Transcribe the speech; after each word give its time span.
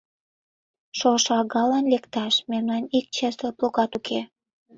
Шошо 0.97 1.31
агалан 1.41 1.85
лекташ, 1.93 2.33
мемнан 2.51 2.83
ик 2.97 3.05
чесле 3.15 3.49
плугат 3.57 3.91
уке. 3.99 4.19